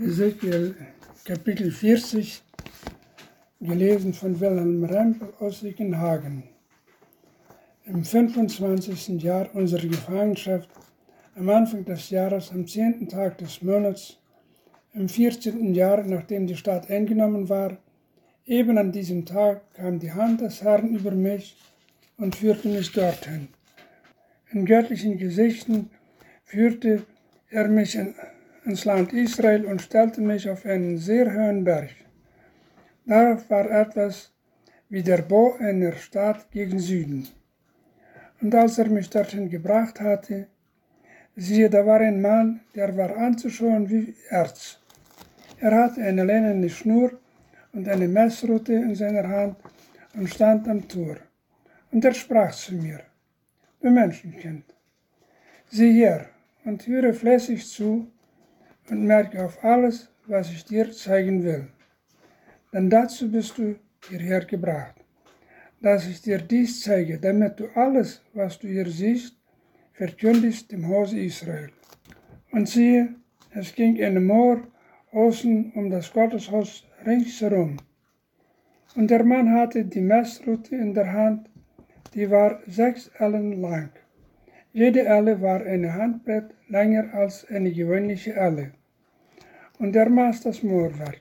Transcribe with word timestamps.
Ezekiel 0.00 0.76
Kapitel 1.24 1.72
40, 1.72 2.40
gelesen 3.60 4.14
von 4.14 4.38
Wilhelm 4.38 4.84
Rempel 4.84 5.34
aus 5.40 5.64
Ickenhagen. 5.64 6.44
Im 7.84 8.04
25. 8.04 9.20
Jahr 9.20 9.52
unserer 9.56 9.88
Gefangenschaft, 9.88 10.70
am 11.34 11.48
Anfang 11.48 11.84
des 11.84 12.10
Jahres, 12.10 12.52
am 12.52 12.64
10. 12.64 13.08
Tag 13.08 13.38
des 13.38 13.60
Monats, 13.60 14.18
im 14.94 15.08
14. 15.08 15.74
Jahr, 15.74 16.04
nachdem 16.04 16.46
die 16.46 16.56
Stadt 16.56 16.88
eingenommen 16.88 17.48
war, 17.48 17.76
eben 18.46 18.78
an 18.78 18.92
diesem 18.92 19.26
Tag 19.26 19.74
kam 19.74 19.98
die 19.98 20.12
Hand 20.12 20.42
des 20.42 20.62
Herrn 20.62 20.94
über 20.94 21.10
mich 21.10 21.56
und 22.18 22.36
führte 22.36 22.68
mich 22.68 22.92
dorthin. 22.92 23.48
In 24.52 24.64
göttlichen 24.64 25.18
Gesichten 25.18 25.90
führte 26.44 27.02
er 27.50 27.66
mich 27.66 27.96
in, 27.96 28.14
ins 28.68 28.84
Land 28.84 29.12
Israel 29.14 29.64
und 29.64 29.80
stellte 29.80 30.20
mich 30.20 30.48
auf 30.48 30.66
einen 30.66 30.98
sehr 30.98 31.32
hohen 31.32 31.64
Berg. 31.64 31.90
Da 33.06 33.38
war 33.48 33.70
etwas 33.70 34.30
wie 34.90 35.02
der 35.02 35.22
Bau 35.22 35.54
einer 35.58 35.92
Stadt 35.92 36.50
gegen 36.50 36.78
Süden. 36.78 37.26
Und 38.40 38.54
als 38.54 38.78
er 38.78 38.88
mich 38.88 39.08
dorthin 39.08 39.48
gebracht 39.48 40.00
hatte, 40.00 40.46
siehe, 41.34 41.70
da 41.70 41.84
war 41.86 42.00
ein 42.00 42.20
Mann, 42.20 42.60
der 42.74 42.96
war 42.96 43.16
anzuschauen 43.16 43.88
wie 43.88 44.14
Erz. 44.28 44.78
Er 45.60 45.74
hatte 45.74 46.02
eine 46.02 46.24
leinene 46.24 46.68
Schnur 46.68 47.18
und 47.72 47.88
eine 47.88 48.06
Messrute 48.06 48.74
in 48.74 48.94
seiner 48.94 49.26
Hand 49.28 49.56
und 50.14 50.28
stand 50.28 50.68
am 50.68 50.86
Tor. 50.86 51.16
Und 51.90 52.04
er 52.04 52.14
sprach 52.14 52.54
zu 52.54 52.74
mir, 52.74 53.00
du 53.80 53.90
Menschenkind, 53.90 54.64
sieh 55.70 55.92
her 55.92 56.26
und 56.64 56.86
höre 56.86 57.14
fleißig 57.14 57.66
zu 57.66 58.08
und 58.90 59.04
merke 59.04 59.44
auf 59.44 59.62
alles, 59.64 60.08
was 60.26 60.50
ich 60.50 60.64
dir 60.64 60.92
zeigen 60.92 61.42
will. 61.42 61.68
Denn 62.72 62.90
dazu 62.90 63.30
bist 63.30 63.56
du 63.58 63.76
hierher 64.08 64.44
gebracht 64.44 64.98
dass 65.80 66.08
ich 66.08 66.22
dir 66.22 66.38
dies 66.38 66.80
zeige, 66.80 67.18
damit 67.18 67.60
du 67.60 67.68
alles, 67.74 68.22
was 68.34 68.58
du 68.58 68.68
hier 68.68 68.88
siehst, 68.88 69.36
verkündigst 69.92 70.72
im 70.72 70.88
Hause 70.88 71.20
Israel. 71.20 71.70
Und 72.50 72.68
siehe, 72.68 73.14
es 73.50 73.74
ging 73.74 74.02
eine 74.02 74.20
Mauer 74.20 74.62
außen 75.12 75.72
um 75.74 75.90
das 75.90 76.12
Gotteshaus 76.12 76.84
ringsherum. 77.06 77.76
Und 78.96 79.10
der 79.10 79.24
Mann 79.24 79.52
hatte 79.52 79.84
die 79.84 80.00
Messrute 80.00 80.74
in 80.74 80.94
der 80.94 81.12
Hand, 81.12 81.48
die 82.14 82.30
war 82.30 82.60
sechs 82.66 83.08
Ellen 83.18 83.60
lang. 83.60 83.90
Jede 84.78 85.06
Elle 85.06 85.40
war 85.40 85.66
eine 85.66 85.92
Handbrett 85.92 86.54
länger 86.68 87.12
als 87.12 87.44
eine 87.50 87.72
gewöhnliche 87.72 88.34
Elle. 88.34 88.70
Und 89.80 89.96
er 89.96 90.08
maß 90.08 90.42
das 90.42 90.62
Mauerwerk. 90.62 91.20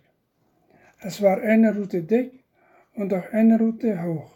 Es 1.01 1.23
war 1.23 1.41
eine 1.41 1.75
Rute 1.75 2.03
dick 2.03 2.43
und 2.93 3.11
auch 3.15 3.27
eine 3.31 3.57
Rute 3.57 4.03
hoch. 4.03 4.29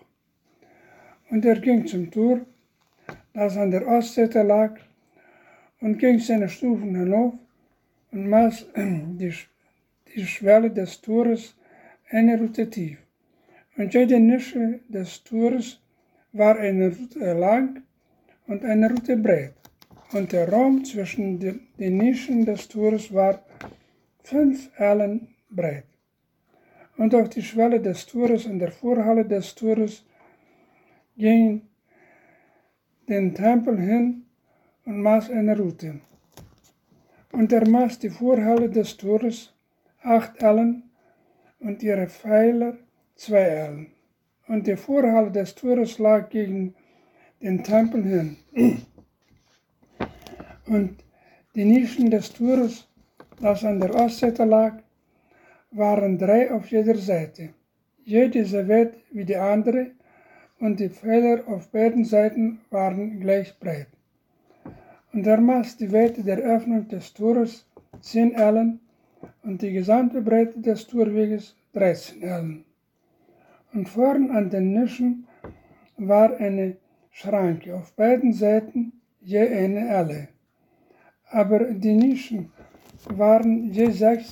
Und 1.30 1.46
er 1.46 1.60
ging 1.60 1.86
zum 1.86 2.10
Tor, 2.10 2.40
das 3.36 3.58
an 3.58 3.70
der 3.70 3.88
Ostseite 3.88 4.42
lag, 4.42 4.74
und 5.82 6.00
ging 6.00 6.18
seine 6.18 6.50
Stufen 6.50 6.96
hinauf 6.96 7.36
und 8.12 8.28
maß 8.28 8.70
die, 9.20 9.34
die 10.16 10.26
Schwelle 10.26 10.72
des 10.72 11.00
Tores 11.00 11.56
eine 12.10 12.40
Rute 12.40 12.68
tief. 12.72 12.98
Und 13.78 13.94
jede 13.94 14.20
Nische 14.20 14.80
des 14.90 15.24
Tores 15.24 15.80
war 16.32 16.58
eine 16.58 16.88
Rute 16.88 17.34
lang 17.34 17.84
und 18.52 18.66
eine 18.66 18.90
Rute 18.90 19.16
breit. 19.16 19.54
Und 20.12 20.34
der 20.34 20.52
Raum 20.52 20.84
zwischen 20.84 21.40
den 21.40 21.98
Nischen 21.98 22.46
des 22.46 22.68
Tores 22.68 23.14
war 23.14 23.42
fünf 24.24 24.70
Ellen 24.78 25.30
breit. 25.50 25.86
Und 26.98 27.16
auch 27.16 27.30
die 27.30 27.42
Schwelle 27.42 27.80
des 27.80 28.06
Tores 28.06 28.46
und 28.46 28.60
der 28.60 28.74
Vorhalle 28.74 29.26
des 29.26 29.56
Tores 29.56 30.04
ging 31.16 31.62
den 33.08 33.34
Tempel 33.34 33.80
hin 33.80 34.26
und 34.86 35.02
maß 35.02 35.32
eine 35.32 35.58
Route. 35.58 36.02
Und 37.32 37.54
er 37.54 37.66
maß 37.66 38.00
die 38.00 38.10
Vorhalle 38.10 38.70
des 38.70 38.98
Tores 38.98 39.54
acht 40.04 40.44
Ellen 40.44 40.84
und 41.60 41.82
ihre 41.82 42.08
Pfeiler 42.08 42.74
zwei 43.16 43.46
Ellen. 43.64 43.88
Und 44.50 44.68
die 44.68 44.76
Vorhalle 44.76 45.32
des 45.32 45.56
Tores 45.56 46.00
lag 46.00 46.30
gegen 46.30 46.76
den 47.42 47.64
Tempel 47.64 48.04
hin. 48.04 48.38
Und 50.66 51.04
die 51.56 51.66
Nischen 51.66 52.10
des 52.10 52.32
Tores, 52.34 52.88
das 53.40 53.64
an 53.66 53.80
der 53.80 53.94
Ostseite 53.96 54.46
lag, 54.46 54.76
waren 55.72 56.18
drei 56.18 56.52
auf 56.52 56.68
jeder 56.72 56.96
Seite, 56.96 57.50
jede 58.04 58.46
so 58.46 58.68
weit 58.68 58.94
wie 59.12 59.26
die 59.26 59.36
andere 59.36 59.92
und 60.60 60.80
die 60.80 60.90
Pfeiler 60.90 61.48
auf 61.48 61.70
beiden 61.70 62.06
Seiten 62.06 62.60
waren 62.70 63.20
gleich 63.20 63.58
breit. 63.60 63.88
Und 65.14 65.26
er 65.28 65.42
maß 65.42 65.78
die 65.78 65.92
Weite 65.92 66.24
der 66.24 66.38
Öffnung 66.38 66.88
des 66.88 67.14
Tores 67.14 67.66
10 68.02 68.34
Ellen 68.36 68.80
und 69.44 69.62
die 69.62 69.74
gesamte 69.74 70.22
Breite 70.22 70.60
des 70.60 70.88
Torweges 70.88 71.56
13 71.74 72.22
Ellen. 72.22 72.66
Und 73.74 73.90
vorn 73.90 74.32
an 74.32 74.50
den 74.50 74.74
Nischen 74.74 75.28
war 75.98 76.38
eine 76.38 76.78
Schranke, 77.12 77.76
auf 77.76 77.94
beiden 77.94 78.34
Seiten 78.34 78.94
je 79.22 79.40
eine 79.40 79.88
Elle. 79.88 80.28
Aber 81.30 81.60
die 81.74 81.94
Nischen 81.94 82.52
waren 83.06 83.72
je 83.72 83.92
sechs 83.92 84.32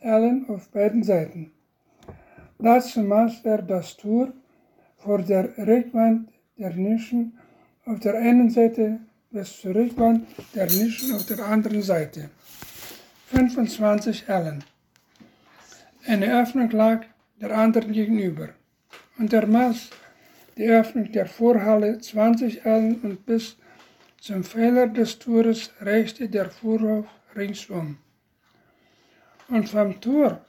Ellen 0.00 0.46
auf 0.48 0.68
beiden 0.70 1.02
Seiten. 1.02 1.52
Dazu 2.58 3.00
maß 3.00 3.44
er 3.44 3.62
das 3.62 3.96
Tor 3.96 4.32
vor 4.98 5.22
der 5.22 5.56
Rückwand 5.56 6.28
der 6.58 6.74
Nischen 6.74 7.38
auf 7.86 8.00
der 8.00 8.14
einen 8.14 8.50
Seite 8.50 9.00
zur 9.44 9.74
Rückwand 9.74 10.26
der 10.54 10.66
Nischen 10.66 11.14
auf 11.14 11.24
der 11.26 11.40
anderen 11.46 11.82
Seite. 11.82 12.30
25 13.26 14.28
Ellen. 14.28 14.64
Eine 16.06 16.42
Öffnung 16.42 16.70
lag 16.70 17.04
der 17.40 17.56
anderen 17.56 17.92
gegenüber 17.92 18.48
und 19.18 19.32
er 19.32 19.46
maß 19.46 19.90
die 20.56 20.68
Öffnung 20.68 21.10
der 21.12 21.26
Vorhalle 21.26 21.98
20 21.98 22.64
Ellen 22.64 23.00
und 23.02 23.26
bis 23.26 23.56
zum 24.20 24.44
Pfeiler 24.44 24.86
des 24.86 25.18
Tores 25.18 25.72
reichte 25.80 26.28
der 26.28 26.50
Vorhof 26.50 27.06
ringsum. 27.34 27.98
Und 29.48 29.68
vom 29.68 30.00
Tor, 30.00 30.44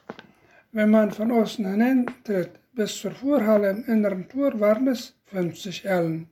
wenn 0.72 0.90
man 0.90 1.11
von 1.11 1.31
außen 1.31 1.66
hineintritt, 1.66 2.59
bis 2.73 2.97
zur 3.00 3.11
Vorhalle 3.11 3.69
im 3.72 3.85
inneren 3.85 4.28
Tor 4.28 4.59
waren 4.59 4.88
es 4.88 5.16
50 5.25 5.85
Ellen. 5.85 6.29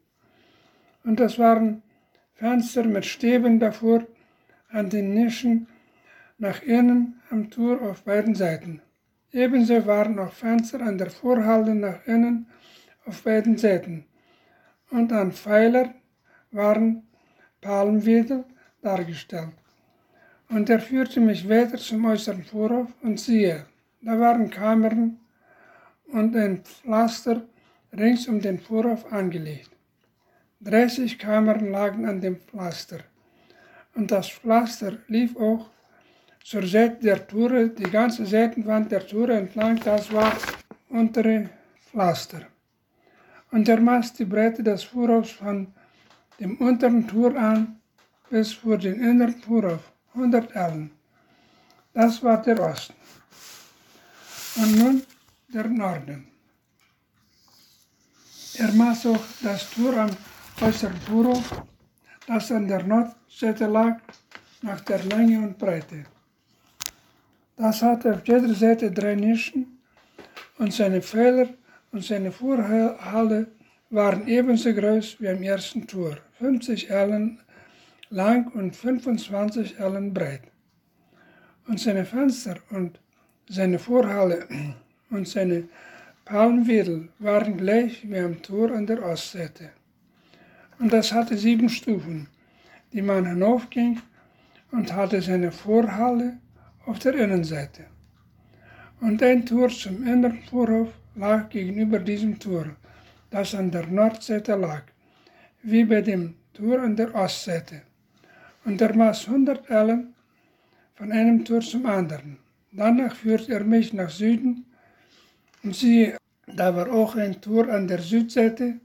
Und 1.04 1.20
es 1.20 1.40
waren 1.40 1.82
Fenster 2.36 2.84
mit 2.84 3.06
Stäben 3.06 3.60
davor 3.60 4.06
an 4.70 4.90
den 4.90 5.14
Nischen 5.14 5.68
nach 6.38 6.62
innen 6.62 7.22
am 7.30 7.50
Tor 7.50 7.82
auf 7.82 8.04
beiden 8.04 8.36
Seiten. 8.36 8.82
Ebenso 9.32 9.86
waren 9.86 10.18
auch 10.20 10.32
Fenster 10.32 10.82
an 10.82 10.98
der 10.98 11.10
Vorhalle 11.10 11.76
nach 11.76 12.06
innen 12.08 12.48
auf 13.10 13.24
beiden 13.24 13.58
Seiten. 13.58 14.06
Und 14.92 15.12
an 15.12 15.32
Pfeiler 15.32 15.94
waren 16.52 17.08
Palmwedel 17.60 18.46
dargestellt. 18.82 19.54
Und 20.50 20.70
er 20.70 20.80
führte 20.80 21.20
mich 21.20 21.48
weiter 21.50 21.78
zum 21.78 22.06
äußeren 22.06 22.44
Vorhof 22.44 22.90
und 23.02 23.20
siehe, 23.20 23.66
da 24.02 24.20
waren 24.20 24.50
Kammern 24.50 25.20
und 26.08 26.36
ein 26.36 26.64
Pflaster 26.64 27.44
rings 27.92 28.28
um 28.28 28.40
den 28.42 28.60
Vorhof 28.60 29.12
angelegt. 29.12 29.72
30 30.62 31.18
Kammern 31.18 31.72
lagen 31.72 32.06
an 32.06 32.22
dem 32.22 32.38
Pflaster. 32.38 33.00
Und 33.96 34.12
das 34.12 34.30
Pflaster 34.30 34.98
lief 35.08 35.36
auch 35.36 35.70
zur 36.44 36.66
Seite 36.66 36.98
der 37.04 37.28
Tore, 37.28 37.70
die 37.70 37.90
ganze 37.90 38.26
Seitenwand 38.26 38.92
der 38.92 39.06
Tore 39.06 39.34
entlang, 39.34 39.80
das 39.84 40.12
war 40.12 40.34
untere 40.90 41.50
Pflaster. 41.92 42.42
Und 43.52 43.68
er 43.68 43.82
maß 43.82 44.14
die 44.14 44.26
Breite 44.26 44.64
des 44.64 44.84
Vorhofs 44.84 45.32
von 45.32 45.74
dem 46.40 46.58
unteren 46.58 47.08
Tor 47.08 47.36
an 47.36 47.80
bis 48.30 48.54
vor 48.54 48.78
den 48.78 49.02
inneren 49.02 49.42
Vorhof, 49.42 49.92
100 50.14 50.56
Ellen. 50.56 50.92
Das 51.94 52.24
war 52.24 52.42
der 52.42 52.60
Osten. 52.60 52.94
Und 54.56 54.78
nun 54.78 55.04
der 55.48 55.68
Norden. 55.68 56.28
Er 58.56 58.72
maß 58.74 59.06
auch 59.08 59.26
das 59.42 59.70
Tor 59.72 59.98
am 59.98 60.10
äußeren 60.62 61.00
Torhof, 61.06 61.64
das 62.28 62.52
an 62.52 62.68
der 62.68 62.84
Nordseite 62.84 63.68
lag, 63.68 64.00
nach 64.62 64.82
der 64.82 65.04
Länge 65.06 65.40
und 65.40 65.58
Breite. 65.58 66.06
Das 67.56 67.82
hatte 67.82 68.14
auf 68.14 68.28
jeder 68.28 68.54
Seite 68.54 68.92
drei 68.92 69.16
Nischen 69.16 69.80
und 70.58 70.74
seine 70.74 71.02
Pfeiler 71.02 71.50
und 71.92 72.04
seine 72.04 72.32
Vorhalle 72.32 73.48
waren 73.90 74.28
ebenso 74.28 74.74
groß 74.74 75.20
wie 75.20 75.30
am 75.30 75.42
ersten 75.42 75.88
Tor, 75.88 76.18
50 76.38 76.90
Ellen 76.90 77.40
lang 78.10 78.52
und 78.54 78.76
25 78.76 79.80
Ellen 79.80 80.14
breit. 80.14 80.44
Und 81.68 81.80
seine 81.80 82.06
Fenster 82.06 82.58
und 82.70 83.00
seine 83.48 83.80
Vorhalle 83.80 84.48
und 85.10 85.28
seine 85.28 85.68
Palmwedel 86.26 87.10
waren 87.20 87.58
gleich 87.58 88.08
wie 88.08 88.20
am 88.20 88.42
Tor 88.42 88.72
an 88.72 88.86
der 88.86 89.04
Ostseite. 89.04 89.72
Und 90.78 90.94
das 90.94 91.12
hatte 91.12 91.38
sieben 91.38 91.70
Stufen, 91.70 92.28
die 92.94 93.02
man 93.02 93.26
hinaufging 93.26 94.00
und 94.72 94.94
hatte 94.94 95.22
seine 95.22 95.52
Vorhalle 95.52 96.38
auf 96.86 97.00
der 97.00 97.16
Innenseite. 97.16 97.86
Und 99.02 99.24
ein 99.24 99.46
Tor 99.46 99.70
zum 99.70 100.06
inneren 100.06 100.42
Vorhof 100.44 100.90
lag 101.20 101.50
gegenüber 101.50 102.00
diesem 102.00 102.40
Tor, 102.40 102.66
das 103.30 103.54
an 103.54 103.70
der 103.72 103.88
Nordseite 103.88 104.56
lag, 104.56 104.84
wie 105.62 105.84
bei 105.84 106.02
dem 106.02 106.36
Tor 106.54 106.80
an 106.80 106.96
der 106.96 107.14
Ostseite. 107.14 107.82
Und 108.64 108.82
er 108.82 108.96
maß 108.96 109.28
100 109.28 109.70
Ellen 109.70 110.14
von 110.96 111.12
einem 111.12 111.44
Tor 111.44 111.60
zum 111.60 111.86
anderen. 111.86 112.38
Danach 112.72 113.16
führte 113.16 113.54
er 113.54 113.66
mich 113.66 113.92
nach 113.94 114.10
Süden 114.10 114.66
und 115.64 115.76
siehe, 115.76 116.18
da 116.48 116.74
war 116.76 116.90
auch 116.92 117.16
ein 117.16 117.42
Tor 117.42 117.68
an 117.68 117.88
der 117.88 118.00
Südseite 118.00 118.80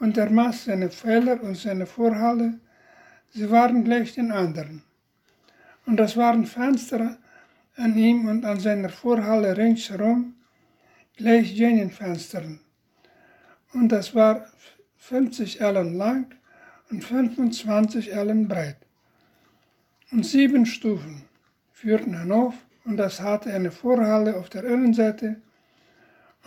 und 0.00 0.18
er 0.18 0.30
maß 0.30 0.66
seine 0.66 0.90
Pfeiler 0.90 1.42
und 1.42 1.56
seine 1.56 1.86
Vorhalle, 1.86 2.60
sie 3.30 3.50
waren 3.50 3.84
gleich 3.84 4.14
den 4.14 4.32
anderen. 4.32 4.82
Und 5.86 5.96
das 5.96 6.16
waren 6.16 6.44
Fenster 6.44 7.16
an 7.76 7.96
ihm 7.96 8.28
und 8.28 8.44
an 8.44 8.60
seiner 8.60 8.90
Vorhalle 8.90 9.56
ringsherum, 9.56 10.33
gleich 11.16 11.52
jenen 11.52 11.90
Fenstern. 11.90 12.60
Und 13.72 13.90
das 13.90 14.14
war 14.14 14.46
50 14.98 15.60
Ellen 15.60 15.96
lang 15.96 16.34
und 16.90 17.04
25 17.04 18.12
Ellen 18.12 18.48
breit. 18.48 18.78
Und 20.10 20.24
sieben 20.24 20.66
Stufen 20.66 21.24
führten 21.72 22.18
hinauf, 22.18 22.54
und 22.84 22.96
das 22.96 23.20
hatte 23.20 23.52
eine 23.52 23.70
Vorhalle 23.70 24.36
auf 24.36 24.48
der 24.48 24.64
Innenseite, 24.64 25.40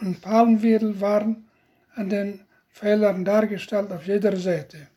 und 0.02 0.22
Palmwedel 0.22 1.02
waren 1.02 1.48
an 1.96 2.10
den 2.10 2.42
Pfeilern 2.72 3.26
dargestellt 3.26 3.92
auf 3.92 4.06
jeder 4.06 4.36
Seite. 4.38 4.88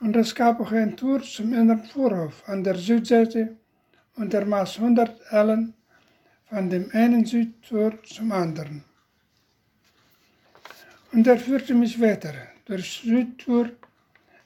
Und 0.00 0.14
es 0.14 0.34
gab 0.34 0.60
auch 0.60 0.70
ein 0.70 0.96
Tor 0.96 1.22
zum 1.22 1.52
inneren 1.52 1.84
Vorhof 1.84 2.48
an 2.48 2.62
der 2.62 2.76
Südseite, 2.76 3.56
und 4.14 4.34
er 4.34 4.44
maß 4.44 4.78
100 4.78 5.20
Ellen 5.30 5.74
von 6.48 6.70
dem 6.70 6.90
einen 6.92 7.24
Südtor 7.24 7.92
zum 8.04 8.32
anderen. 8.32 8.84
Und 11.12 11.26
er 11.26 11.38
führte 11.38 11.74
mich 11.74 12.00
weiter 12.00 12.34
durch 12.64 13.00
Südtor 13.04 13.70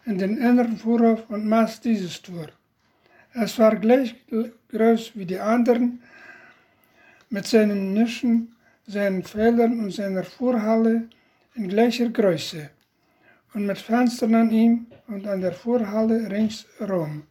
in 0.05 0.19
den 0.19 0.37
inneren 0.37 0.77
Vorhof 0.77 1.29
und 1.29 1.47
maß 1.47 1.81
dieses 1.81 2.21
Tor. 2.23 2.49
Es 3.35 3.59
war 3.59 3.77
gleich 3.77 4.15
groß 4.71 5.13
wie 5.15 5.27
die 5.27 5.39
anderen, 5.39 6.03
mit 7.31 7.47
seinen 7.47 7.95
Nischen, 7.95 8.55
seinen 8.87 9.23
Feldern 9.23 9.81
und 9.81 9.93
seiner 9.93 10.25
Vorhalle 10.25 11.09
in 11.55 11.69
gleicher 11.69 12.11
Größe 12.11 12.71
und 13.55 13.67
mit 13.67 13.79
Fenstern 13.79 14.35
an 14.35 14.51
ihm 14.51 14.87
und 15.09 15.27
an 15.27 15.41
der 15.41 15.53
Vorhalle 15.53 16.31
ringsherum. 16.31 17.23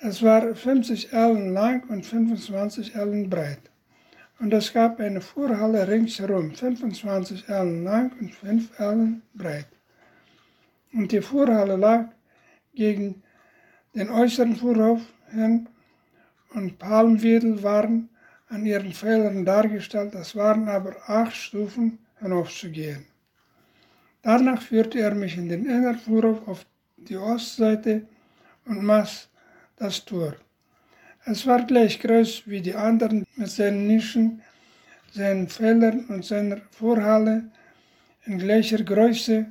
Es 0.00 0.22
war 0.22 0.54
50 0.54 1.12
Ellen 1.12 1.52
lang 1.52 1.82
und 1.88 2.06
25 2.06 2.94
Ellen 2.94 3.28
breit. 3.28 3.58
Und 4.38 4.54
es 4.54 4.72
gab 4.72 5.00
eine 5.00 5.20
Vorhalle 5.20 5.88
ringsherum, 5.88 6.52
25 6.54 7.48
Ellen 7.48 7.82
lang 7.82 8.12
und 8.20 8.32
5 8.32 8.78
Ellen 8.78 9.22
breit. 9.34 9.66
Und 10.92 11.10
die 11.10 11.20
Vorhalle 11.20 11.74
lag 11.74 12.10
gegen 12.74 13.24
den 13.96 14.08
äußeren 14.08 14.54
Vorhof 14.54 15.00
hin 15.32 15.68
und 16.54 16.78
Palmwedel 16.78 17.60
waren 17.64 18.08
an 18.48 18.64
ihren 18.64 18.92
Feldern 18.92 19.44
dargestellt, 19.44 20.14
es 20.14 20.36
waren 20.36 20.68
aber 20.68 20.94
acht 21.08 21.34
Stufen 21.34 21.98
hinaufzugehen. 22.20 23.04
Danach 24.22 24.62
führte 24.62 25.00
er 25.00 25.14
mich 25.14 25.36
in 25.36 25.48
den 25.48 25.66
inneren 25.66 25.98
Vorhof 25.98 26.46
auf 26.46 26.66
die 26.96 27.16
Ostseite 27.16 28.06
und 28.64 28.84
maß 28.84 29.28
das 29.78 30.04
Tor. 30.04 30.34
Es 31.24 31.46
war 31.46 31.64
gleich 31.64 32.00
groß 32.00 32.42
wie 32.46 32.60
die 32.60 32.74
anderen 32.74 33.24
mit 33.36 33.50
seinen 33.50 33.86
Nischen, 33.86 34.42
seinen 35.12 35.48
Feldern 35.48 36.06
und 36.06 36.24
seiner 36.24 36.58
Vorhalle 36.70 37.50
in 38.24 38.38
gleicher 38.38 38.82
Größe 38.82 39.46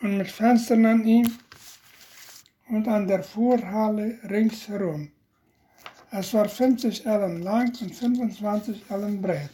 und 0.00 0.18
mit 0.18 0.30
Fenstern 0.30 0.86
an 0.86 1.04
ihm 1.04 1.30
und 2.68 2.88
an 2.88 3.06
der 3.06 3.22
Vorhalle 3.22 4.18
ringsherum. 4.28 5.10
Es 6.10 6.34
war 6.34 6.48
50 6.48 7.06
Ellen 7.06 7.42
lang 7.42 7.72
und 7.80 7.94
25 7.94 8.84
Ellen 8.90 9.20
breit. 9.22 9.50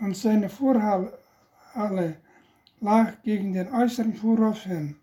Und 0.00 0.16
seine 0.16 0.48
Vorhalle 0.48 2.16
lag 2.80 3.22
gegen 3.22 3.52
den 3.52 3.72
äußeren 3.72 4.14
Vorhof 4.14 4.62
hin, 4.64 4.96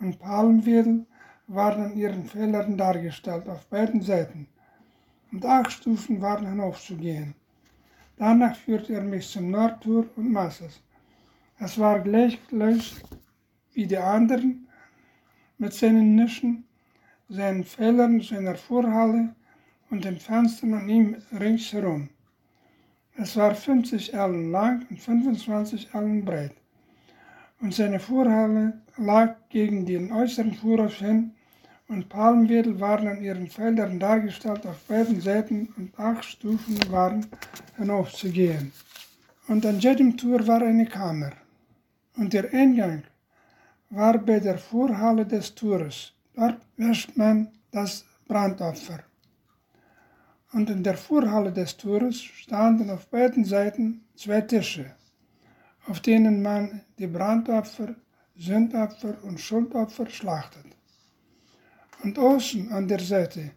und 0.00 0.18
Palmwedel 0.18 1.06
waren 1.48 1.84
an 1.84 1.96
ihren 1.96 2.24
Feldern 2.24 2.76
dargestellt 2.76 3.48
auf 3.48 3.66
beiden 3.66 4.00
Seiten, 4.02 4.48
und 5.32 5.44
acht 5.44 5.72
Stufen 5.72 6.20
waren 6.20 6.46
hinaufzugehen. 6.46 7.34
Danach 8.16 8.56
führte 8.56 8.94
er 8.94 9.02
mich 9.02 9.28
zum 9.28 9.50
Nordtor 9.50 10.06
und 10.16 10.32
maß 10.32 10.62
es. 10.62 11.78
War 11.78 12.00
gleich 12.00 12.38
wie 13.72 13.86
die 13.86 13.98
anderen, 13.98 14.66
mit 15.58 15.72
seinen 15.72 16.14
Nischen, 16.14 16.64
seinen 17.28 17.64
Feldern, 17.64 18.20
seiner 18.20 18.54
Vorhalle 18.54 19.34
und 19.90 20.04
den 20.04 20.18
Fenstern 20.18 20.74
an 20.74 20.88
ihm 20.88 21.16
ringsherum. 21.38 22.08
Es 23.16 23.36
war 23.36 23.54
50 23.54 24.12
Ellen 24.14 24.50
lang 24.50 24.86
und 24.90 25.00
25 25.00 25.94
Ellen 25.94 26.24
breit. 26.24 26.54
Und 27.60 27.72
seine 27.72 28.00
Vorhalle 28.00 28.82
lag 28.98 29.36
gegen 29.48 29.86
den 29.86 30.12
äußeren 30.12 30.54
Vorhof 30.54 30.96
hin 30.96 31.32
und 31.88 32.08
Palmwedel 32.08 32.80
waren 32.80 33.06
an 33.06 33.22
ihren 33.22 33.46
Feldern 33.46 34.00
dargestellt 34.00 34.66
auf 34.66 34.78
beiden 34.88 35.20
Seiten 35.20 35.72
und 35.76 35.98
acht 35.98 36.24
Stufen 36.24 36.78
waren 36.90 37.26
hinaufzugehen. 37.76 38.72
Und 39.46 39.64
an 39.64 39.78
jedem 39.78 40.16
Tor 40.16 40.46
war 40.46 40.62
eine 40.62 40.86
Kammer. 40.86 41.32
Und 42.16 42.32
der 42.32 42.52
Eingang 42.52 43.04
war 43.90 44.18
bei 44.18 44.40
der 44.40 44.58
Vorhalle 44.58 45.24
des 45.24 45.54
Tores. 45.54 46.12
Dort 46.34 46.60
wäscht 46.76 47.16
man 47.16 47.48
das 47.70 48.04
Brandopfer. 48.26 49.00
Und 50.52 50.70
in 50.70 50.82
der 50.82 50.96
Vorhalle 50.96 51.52
des 51.52 51.76
Tores 51.76 52.20
standen 52.20 52.90
auf 52.90 53.06
beiden 53.08 53.44
Seiten 53.44 54.04
zwei 54.16 54.40
Tische, 54.40 54.86
auf 55.86 56.00
denen 56.00 56.42
man 56.42 56.80
die 56.98 57.06
Brandopfer, 57.06 57.94
Sündopfer 58.36 59.14
und 59.22 59.40
Schuldopfer 59.40 60.08
schlachtet 60.10 60.76
und 62.02 62.18
außen 62.18 62.70
an 62.72 62.88
der 62.88 63.00
Seite. 63.00 63.52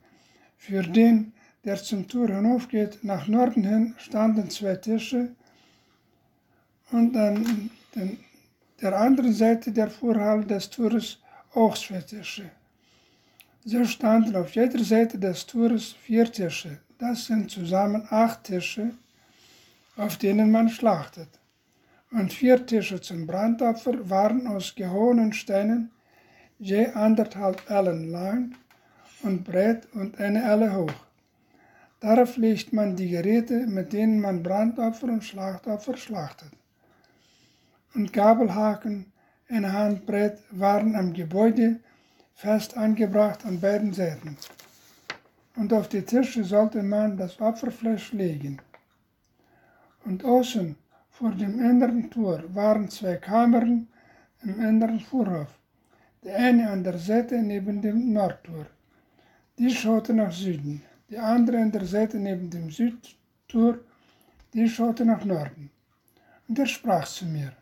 Für 0.58 0.84
den, 0.84 1.34
der 1.64 1.78
zum 1.78 2.08
Tor 2.08 2.28
hinaufgeht, 2.28 3.04
nach 3.04 3.28
Norden 3.28 3.64
hin, 3.64 3.96
standen 3.98 4.50
zwei 4.50 4.76
Tische 4.76 5.36
und 6.92 7.16
an 7.16 7.70
den, 7.96 8.20
der 8.82 9.00
anderen 9.00 9.34
Seite 9.34 9.72
der 9.72 9.90
Vorhalle 9.90 10.46
des 10.46 10.70
Tores 10.70 11.20
auch 11.54 11.78
zwei 11.78 12.02
Tische. 12.02 12.50
So 13.66 13.84
standen 13.86 14.36
auf 14.36 14.56
jeder 14.56 14.84
Seite 14.84 15.20
des 15.20 15.46
Tores 15.46 15.92
vier 15.92 16.32
Tische. 16.32 16.80
Das 16.98 17.26
sind 17.26 17.52
zusammen 17.52 18.06
acht 18.10 18.46
Tische, 18.46 18.92
auf 19.96 20.18
denen 20.18 20.52
man 20.52 20.70
schlachtet. 20.70 21.30
Und 22.12 22.34
vier 22.34 22.66
Tische 22.66 23.00
zum 23.02 23.28
Brandopfer 23.28 24.10
waren 24.10 24.48
aus 24.48 24.74
gehobenen 24.74 25.34
Steinen, 25.34 25.92
je 26.60 26.92
anderthalb 26.94 27.70
Ellen 27.70 28.12
lang 28.12 28.56
und 29.24 29.46
breit 29.46 29.88
und 29.94 30.20
eine 30.20 30.44
Elle 30.44 30.76
hoch. 30.76 31.06
Darauf 32.02 32.38
legt 32.38 32.74
man 32.74 32.96
die 32.96 33.10
Geräte, 33.10 33.66
mit 33.66 33.94
denen 33.94 34.20
man 34.20 34.44
Brandopfer 34.44 35.08
und 35.08 35.24
Schlachtopfer 35.24 35.98
schlachtet. 35.98 36.52
Und 37.96 38.14
Gabelhaken 38.14 39.12
eine 39.48 39.74
Handbreit 39.74 40.40
waren 40.52 40.96
am 40.96 41.14
Gebäude 41.14 41.80
fest 42.36 42.78
angebracht 42.78 43.46
an 43.46 43.60
beiden 43.60 43.94
Seiten. 43.94 44.38
Und 45.56 45.74
auf 45.74 45.90
die 45.90 46.04
Tische 46.04 46.44
sollte 46.44 46.84
man 46.84 47.18
das 47.18 47.40
Opferfleisch 47.42 48.14
legen. 48.14 48.62
Und 50.06 50.24
außen 50.24 50.76
vor 51.10 51.32
dem 51.32 51.60
inneren 51.60 52.10
Tor 52.12 52.44
waren 52.54 52.90
zwei 52.90 53.16
Kammern 53.16 53.88
im 54.44 54.60
inneren 54.62 55.00
Vorhof 55.00 55.60
die 56.24 56.32
eine 56.32 56.70
an 56.70 56.84
der 56.84 56.98
Seite 56.98 57.42
neben 57.42 57.82
dem 57.82 58.14
Nordtor. 58.14 58.66
Die 59.58 59.70
schaute 59.70 60.14
nach 60.14 60.32
Süden, 60.32 60.82
die 61.10 61.18
andere 61.18 61.58
an 61.58 61.72
der 61.72 61.86
Seite 61.86 62.18
neben 62.18 62.50
dem 62.50 62.70
Südtor, 62.70 63.80
die 64.54 64.68
schaute 64.68 65.06
nach 65.06 65.24
Norden. 65.24 65.70
Und 66.48 66.60
er 66.60 66.66
sprach 66.66 67.08
zu 67.08 67.26
mir, 67.26 67.54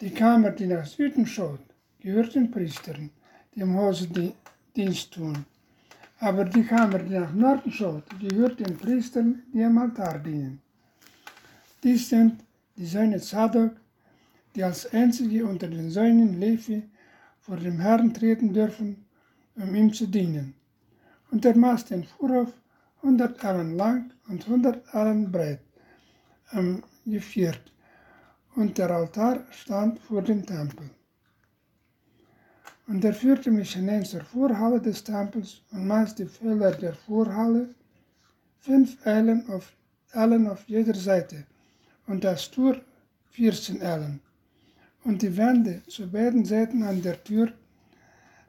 die 0.00 0.10
Kammer, 0.10 0.50
die 0.50 0.66
nach 0.66 0.86
Süden 0.86 1.26
schaut, 1.26 1.60
gehört 2.00 2.34
den 2.34 2.50
Priestern, 2.50 3.10
die 3.54 3.60
im 3.60 3.76
Hause 3.76 4.08
Dienst 4.74 5.12
tun. 5.12 5.44
Aber 6.18 6.44
die 6.44 6.64
Kammer, 6.64 6.98
die 6.98 7.14
nach 7.14 7.32
Norden 7.32 7.70
schaut, 7.70 8.04
gehört 8.18 8.58
den 8.58 8.76
Priestern, 8.76 9.42
die 9.52 9.62
am 9.62 9.78
Altar 9.78 10.18
dienen. 10.18 10.60
Dies 11.82 12.08
sind 12.08 12.42
die 12.76 12.86
Söhne 12.86 13.20
Zadok, 13.20 13.76
die 14.54 14.64
als 14.64 14.92
einzige 14.92 15.44
unter 15.44 15.68
den 15.68 15.90
Söhnen 15.90 16.40
Levi 16.40 16.82
vor 17.44 17.56
dem 17.58 17.78
Herrn 17.78 18.14
treten 18.14 18.54
dürfen, 18.54 19.04
um 19.56 19.74
ihm 19.74 19.92
zu 19.92 20.06
dienen. 20.06 20.54
Und 21.30 21.44
er 21.44 21.56
maß 21.56 21.84
den 21.84 22.04
Vorhof 22.04 22.52
100 23.02 23.44
Ellen 23.44 23.76
lang 23.76 24.10
und 24.28 24.46
100 24.46 24.94
Ellen 24.94 25.30
breit 25.30 25.60
am 26.50 26.82
Geviert, 27.04 27.72
und 28.54 28.78
der 28.78 28.90
Altar 28.90 29.44
stand 29.50 29.98
vor 29.98 30.22
dem 30.22 30.46
Tempel. 30.46 30.88
Und 32.86 33.04
er 33.04 33.12
führte 33.12 33.50
mich 33.50 33.74
hinein 33.74 34.04
zur 34.04 34.22
Vorhalle 34.22 34.80
des 34.80 35.04
Tempels 35.04 35.62
und 35.70 35.86
maß 35.86 36.14
die 36.14 36.26
Felder 36.26 36.72
der 36.72 36.94
Vorhalle, 36.94 37.74
fünf 38.60 39.04
Ellen 39.04 39.46
auf, 39.50 39.72
Ellen 40.12 40.46
auf 40.46 40.64
jeder 40.66 40.94
Seite, 40.94 41.44
und 42.06 42.24
das 42.24 42.50
Tor 42.50 42.80
14 43.30 43.80
Ellen. 43.82 44.20
Und 45.04 45.20
die 45.22 45.36
Wände 45.36 45.82
zu 45.86 46.10
beiden 46.10 46.44
Seiten 46.44 46.82
an 46.82 47.02
der 47.02 47.22
Tür 47.22 47.52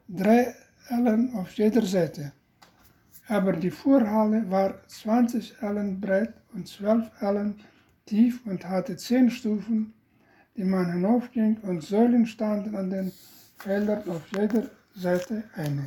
drei 0.08 0.54
Ellen 0.88 1.34
auf 1.34 1.52
jeder 1.52 1.82
Seite. 1.82 2.32
Aber 3.28 3.52
die 3.52 3.70
Vorhalle 3.70 4.48
war 4.50 4.74
20 4.86 5.56
Ellen 5.60 6.00
breit 6.00 6.32
und 6.54 6.66
12 6.66 7.10
Ellen 7.20 7.60
tief 8.06 8.46
und 8.46 8.66
hatte 8.68 8.96
zehn 8.96 9.30
Stufen, 9.30 9.92
die 10.56 10.64
man 10.64 10.92
hinaufging, 10.92 11.58
und 11.62 11.82
Säulen 11.82 12.24
standen 12.24 12.74
an 12.76 12.90
den 12.90 13.12
Feldern 13.58 14.08
auf 14.08 14.22
jeder 14.32 14.70
Seite 14.94 15.42
eine. 15.54 15.86